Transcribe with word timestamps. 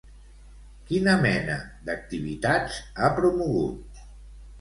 Quina 0.91 1.11
mena 1.25 1.57
d'activitats 1.89 2.79
ha 3.05 3.11
promogut? 3.21 4.01